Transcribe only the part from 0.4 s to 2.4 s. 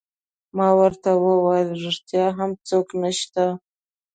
ما ورته وویل: ریښتیا